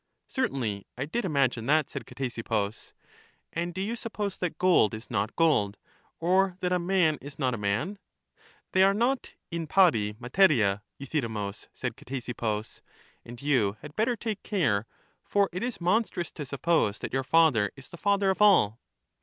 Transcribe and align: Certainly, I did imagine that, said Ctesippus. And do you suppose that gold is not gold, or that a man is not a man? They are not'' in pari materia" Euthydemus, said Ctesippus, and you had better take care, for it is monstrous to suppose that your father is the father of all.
Certainly, 0.27 0.87
I 0.97 1.05
did 1.05 1.25
imagine 1.25 1.67
that, 1.67 1.87
said 1.91 2.07
Ctesippus. 2.07 2.95
And 3.53 3.71
do 3.71 3.81
you 3.81 3.95
suppose 3.95 4.35
that 4.39 4.57
gold 4.57 4.95
is 4.95 5.11
not 5.11 5.35
gold, 5.35 5.77
or 6.19 6.57
that 6.61 6.71
a 6.71 6.79
man 6.79 7.19
is 7.21 7.37
not 7.37 7.53
a 7.53 7.57
man? 7.59 7.99
They 8.71 8.81
are 8.81 8.95
not'' 8.95 9.35
in 9.51 9.67
pari 9.67 10.15
materia" 10.19 10.81
Euthydemus, 10.97 11.67
said 11.71 11.95
Ctesippus, 11.95 12.81
and 13.23 13.39
you 13.43 13.77
had 13.83 13.95
better 13.95 14.15
take 14.15 14.41
care, 14.41 14.87
for 15.23 15.49
it 15.53 15.61
is 15.61 15.79
monstrous 15.79 16.31
to 16.31 16.47
suppose 16.47 16.97
that 16.97 17.13
your 17.13 17.23
father 17.23 17.69
is 17.75 17.89
the 17.89 17.95
father 17.97 18.31
of 18.31 18.41
all. 18.41 18.79